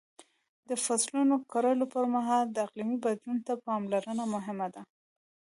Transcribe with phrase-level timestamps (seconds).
[0.69, 4.81] د فصلونو د کرلو پر مهال د اقلیم بدلون ته پاملرنه مهمه ده.